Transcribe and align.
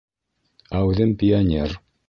Әүҙем 0.81 1.15
пионер. 1.21 1.81